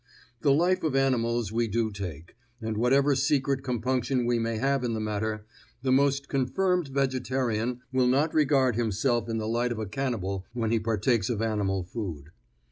The 0.39 0.49
life 0.51 0.81
of 0.81 0.95
animals 0.95 1.51
we 1.51 1.67
do 1.67 1.91
take, 1.91 2.35
and 2.59 2.75
whatever 2.75 3.13
secret 3.13 3.63
compunction 3.63 4.25
we 4.25 4.39
may 4.39 4.57
have 4.57 4.83
in 4.83 4.93
the 4.95 4.99
matter, 4.99 5.45
the 5.83 5.91
most 5.91 6.27
confirmed 6.27 6.87
vegetarian 6.87 7.81
will 7.93 8.07
not 8.07 8.33
regard 8.33 8.75
himself 8.75 9.29
in 9.29 9.37
the 9.37 9.47
light 9.47 9.71
of 9.71 9.77
a 9.77 9.85
cannibal 9.85 10.47
when 10.53 10.71
he 10.71 10.79
partakes 10.79 11.29
of 11.29 11.39
animal 11.39 11.83
food. 11.83 12.31